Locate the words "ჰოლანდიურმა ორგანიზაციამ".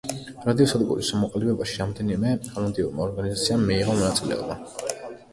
2.55-3.67